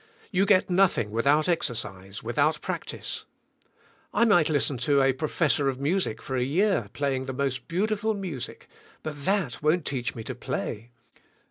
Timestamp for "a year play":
6.35-7.15